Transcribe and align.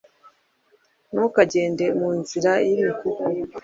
ntukagende 1.11 1.85
mu 1.99 2.09
nzira 2.19 2.51
y'imikuku 2.67 3.23